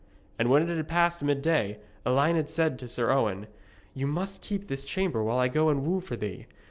And 0.39 0.49
when 0.49 0.63
it 0.67 0.75
had 0.75 0.87
passed 0.87 1.21
midday, 1.21 1.77
Elined 2.07 2.49
said 2.49 2.79
to 2.79 2.87
Sir 2.87 3.11
Owen: 3.11 3.45
'You 3.93 4.07
must 4.07 4.41
keep 4.41 4.65
this 4.65 4.83
chamber 4.83 5.23
while 5.23 5.37
I 5.37 5.47
go 5.47 5.69
and 5.69 5.85
woo 5.85 5.99
for 5.99 6.15
thee. 6.15 6.47